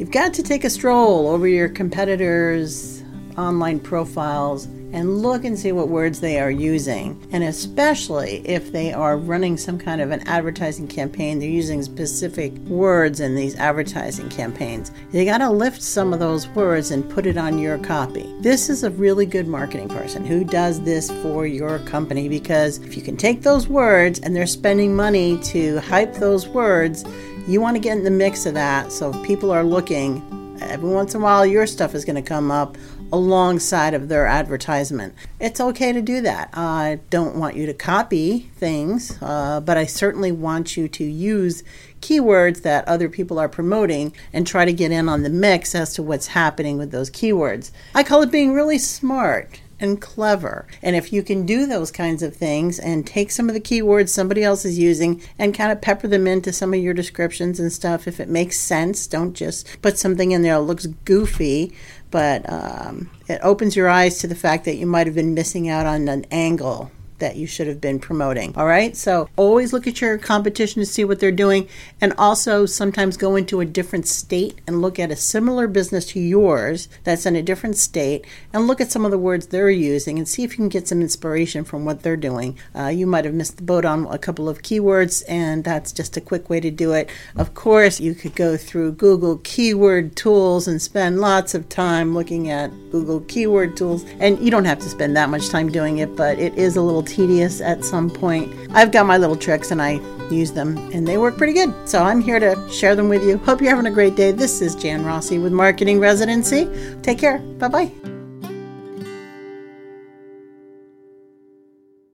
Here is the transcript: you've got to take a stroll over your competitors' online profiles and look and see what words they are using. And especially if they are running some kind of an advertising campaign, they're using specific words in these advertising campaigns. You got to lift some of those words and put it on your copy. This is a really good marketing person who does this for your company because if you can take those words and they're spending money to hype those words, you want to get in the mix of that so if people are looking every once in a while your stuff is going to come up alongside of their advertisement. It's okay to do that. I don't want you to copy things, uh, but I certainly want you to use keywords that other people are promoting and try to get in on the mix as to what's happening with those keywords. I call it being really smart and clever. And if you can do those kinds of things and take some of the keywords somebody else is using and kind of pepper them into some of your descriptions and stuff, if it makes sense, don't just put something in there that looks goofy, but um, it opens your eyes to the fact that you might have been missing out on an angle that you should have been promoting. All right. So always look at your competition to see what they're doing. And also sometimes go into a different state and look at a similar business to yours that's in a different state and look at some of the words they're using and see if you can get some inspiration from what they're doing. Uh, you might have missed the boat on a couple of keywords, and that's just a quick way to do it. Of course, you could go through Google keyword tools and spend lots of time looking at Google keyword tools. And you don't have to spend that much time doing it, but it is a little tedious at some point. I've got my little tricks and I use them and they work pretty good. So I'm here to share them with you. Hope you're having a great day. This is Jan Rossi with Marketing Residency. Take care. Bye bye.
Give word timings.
you've 0.00 0.10
got 0.10 0.32
to 0.32 0.42
take 0.42 0.64
a 0.64 0.70
stroll 0.70 1.28
over 1.28 1.46
your 1.46 1.68
competitors' 1.68 3.04
online 3.36 3.78
profiles 3.78 4.64
and 4.92 5.18
look 5.18 5.44
and 5.44 5.58
see 5.58 5.72
what 5.72 5.88
words 5.88 6.20
they 6.20 6.40
are 6.40 6.50
using. 6.50 7.22
And 7.32 7.44
especially 7.44 8.42
if 8.48 8.72
they 8.72 8.92
are 8.94 9.18
running 9.18 9.58
some 9.58 9.78
kind 9.78 10.00
of 10.00 10.10
an 10.10 10.26
advertising 10.26 10.88
campaign, 10.88 11.38
they're 11.38 11.48
using 11.48 11.82
specific 11.82 12.52
words 12.60 13.20
in 13.20 13.34
these 13.34 13.54
advertising 13.56 14.30
campaigns. 14.30 14.90
You 15.12 15.24
got 15.26 15.38
to 15.38 15.50
lift 15.50 15.82
some 15.82 16.14
of 16.14 16.18
those 16.18 16.48
words 16.48 16.90
and 16.90 17.08
put 17.08 17.26
it 17.26 17.36
on 17.36 17.58
your 17.58 17.78
copy. 17.78 18.34
This 18.40 18.70
is 18.70 18.82
a 18.82 18.90
really 18.90 19.26
good 19.26 19.46
marketing 19.46 19.90
person 19.90 20.24
who 20.24 20.44
does 20.44 20.80
this 20.80 21.10
for 21.22 21.46
your 21.46 21.78
company 21.80 22.28
because 22.28 22.78
if 22.78 22.96
you 22.96 23.02
can 23.02 23.18
take 23.18 23.42
those 23.42 23.68
words 23.68 24.18
and 24.20 24.34
they're 24.34 24.46
spending 24.46 24.96
money 24.96 25.38
to 25.40 25.78
hype 25.82 26.14
those 26.14 26.48
words, 26.48 27.04
you 27.50 27.60
want 27.60 27.74
to 27.74 27.80
get 27.80 27.96
in 27.96 28.04
the 28.04 28.10
mix 28.10 28.46
of 28.46 28.54
that 28.54 28.92
so 28.92 29.10
if 29.10 29.26
people 29.26 29.50
are 29.50 29.64
looking 29.64 30.22
every 30.60 30.88
once 30.88 31.14
in 31.14 31.20
a 31.20 31.24
while 31.24 31.44
your 31.44 31.66
stuff 31.66 31.96
is 31.96 32.04
going 32.04 32.14
to 32.14 32.22
come 32.22 32.50
up 32.50 32.76
alongside 33.12 33.92
of 33.92 34.08
their 34.08 34.24
advertisement. 34.24 35.12
It's 35.40 35.60
okay 35.60 35.92
to 35.92 36.00
do 36.00 36.20
that. 36.20 36.50
I 36.52 37.00
don't 37.10 37.34
want 37.34 37.56
you 37.56 37.66
to 37.66 37.74
copy 37.74 38.50
things, 38.54 39.18
uh, 39.20 39.60
but 39.60 39.76
I 39.76 39.86
certainly 39.86 40.30
want 40.30 40.76
you 40.76 40.86
to 40.86 41.04
use 41.04 41.64
keywords 42.00 42.62
that 42.62 42.86
other 42.86 43.08
people 43.08 43.40
are 43.40 43.48
promoting 43.48 44.14
and 44.32 44.46
try 44.46 44.64
to 44.64 44.72
get 44.72 44.92
in 44.92 45.08
on 45.08 45.22
the 45.24 45.28
mix 45.28 45.74
as 45.74 45.92
to 45.94 46.04
what's 46.04 46.28
happening 46.28 46.78
with 46.78 46.92
those 46.92 47.10
keywords. 47.10 47.72
I 47.96 48.04
call 48.04 48.22
it 48.22 48.30
being 48.30 48.52
really 48.52 48.78
smart 48.78 49.60
and 49.80 50.00
clever. 50.00 50.66
And 50.82 50.94
if 50.94 51.12
you 51.12 51.22
can 51.22 51.46
do 51.46 51.66
those 51.66 51.90
kinds 51.90 52.22
of 52.22 52.36
things 52.36 52.78
and 52.78 53.06
take 53.06 53.30
some 53.30 53.48
of 53.48 53.54
the 53.54 53.60
keywords 53.60 54.10
somebody 54.10 54.42
else 54.42 54.64
is 54.64 54.78
using 54.78 55.22
and 55.38 55.54
kind 55.54 55.72
of 55.72 55.80
pepper 55.80 56.08
them 56.08 56.26
into 56.26 56.52
some 56.52 56.74
of 56.74 56.80
your 56.80 56.94
descriptions 56.94 57.58
and 57.58 57.72
stuff, 57.72 58.06
if 58.06 58.20
it 58.20 58.28
makes 58.28 58.58
sense, 58.58 59.06
don't 59.06 59.34
just 59.34 59.80
put 59.82 59.98
something 59.98 60.32
in 60.32 60.42
there 60.42 60.54
that 60.54 60.62
looks 60.62 60.86
goofy, 60.86 61.74
but 62.10 62.44
um, 62.50 63.10
it 63.28 63.40
opens 63.42 63.76
your 63.76 63.88
eyes 63.88 64.18
to 64.18 64.26
the 64.26 64.34
fact 64.34 64.64
that 64.64 64.76
you 64.76 64.86
might 64.86 65.06
have 65.06 65.16
been 65.16 65.34
missing 65.34 65.68
out 65.68 65.86
on 65.86 66.08
an 66.08 66.26
angle 66.30 66.90
that 67.20 67.36
you 67.36 67.46
should 67.46 67.66
have 67.66 67.80
been 67.80 67.98
promoting. 67.98 68.54
All 68.56 68.66
right. 68.66 68.96
So 68.96 69.28
always 69.36 69.72
look 69.72 69.86
at 69.86 70.00
your 70.00 70.18
competition 70.18 70.80
to 70.80 70.86
see 70.86 71.04
what 71.04 71.20
they're 71.20 71.30
doing. 71.30 71.68
And 72.00 72.12
also 72.18 72.66
sometimes 72.66 73.16
go 73.16 73.36
into 73.36 73.60
a 73.60 73.64
different 73.66 74.06
state 74.06 74.60
and 74.66 74.82
look 74.82 74.98
at 74.98 75.10
a 75.10 75.16
similar 75.16 75.66
business 75.66 76.06
to 76.06 76.20
yours 76.20 76.88
that's 77.04 77.26
in 77.26 77.36
a 77.36 77.42
different 77.42 77.76
state 77.76 78.26
and 78.52 78.66
look 78.66 78.80
at 78.80 78.90
some 78.90 79.04
of 79.04 79.10
the 79.10 79.18
words 79.18 79.46
they're 79.46 79.70
using 79.70 80.18
and 80.18 80.28
see 80.28 80.42
if 80.42 80.52
you 80.52 80.56
can 80.56 80.68
get 80.68 80.88
some 80.88 81.00
inspiration 81.00 81.64
from 81.64 81.84
what 81.84 82.02
they're 82.02 82.16
doing. 82.16 82.58
Uh, 82.74 82.88
you 82.88 83.06
might 83.06 83.24
have 83.24 83.34
missed 83.34 83.56
the 83.56 83.62
boat 83.62 83.84
on 83.84 84.06
a 84.06 84.18
couple 84.18 84.48
of 84.48 84.62
keywords, 84.62 85.22
and 85.28 85.64
that's 85.64 85.92
just 85.92 86.16
a 86.16 86.20
quick 86.20 86.50
way 86.50 86.60
to 86.60 86.70
do 86.70 86.92
it. 86.92 87.10
Of 87.36 87.54
course, 87.54 88.00
you 88.00 88.14
could 88.14 88.34
go 88.34 88.56
through 88.56 88.92
Google 88.92 89.38
keyword 89.38 90.16
tools 90.16 90.66
and 90.66 90.80
spend 90.80 91.20
lots 91.20 91.54
of 91.54 91.68
time 91.68 92.14
looking 92.14 92.50
at 92.50 92.70
Google 92.90 93.20
keyword 93.20 93.76
tools. 93.76 94.04
And 94.18 94.38
you 94.40 94.50
don't 94.50 94.64
have 94.64 94.78
to 94.80 94.88
spend 94.88 95.16
that 95.16 95.30
much 95.30 95.48
time 95.48 95.70
doing 95.70 95.98
it, 95.98 96.16
but 96.16 96.38
it 96.38 96.54
is 96.56 96.76
a 96.76 96.82
little 96.82 97.02
tedious 97.10 97.60
at 97.60 97.84
some 97.84 98.08
point. 98.08 98.52
I've 98.72 98.92
got 98.92 99.06
my 99.06 99.18
little 99.18 99.36
tricks 99.36 99.70
and 99.70 99.82
I 99.82 100.00
use 100.30 100.52
them 100.52 100.78
and 100.92 101.06
they 101.06 101.18
work 101.18 101.36
pretty 101.36 101.52
good. 101.52 101.74
So 101.88 102.02
I'm 102.02 102.20
here 102.20 102.38
to 102.38 102.56
share 102.70 102.94
them 102.94 103.08
with 103.08 103.24
you. 103.24 103.38
Hope 103.38 103.60
you're 103.60 103.74
having 103.74 103.90
a 103.90 103.94
great 103.94 104.16
day. 104.16 104.32
This 104.32 104.62
is 104.62 104.74
Jan 104.74 105.04
Rossi 105.04 105.38
with 105.38 105.52
Marketing 105.52 105.98
Residency. 106.00 106.68
Take 107.02 107.18
care. 107.18 107.38
Bye 107.38 107.68
bye. 107.68 108.19